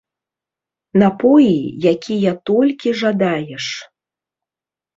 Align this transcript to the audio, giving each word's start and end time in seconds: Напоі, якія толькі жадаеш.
Напоі, 1.03 1.55
якія 1.93 2.33
толькі 2.53 2.97
жадаеш. 3.05 3.65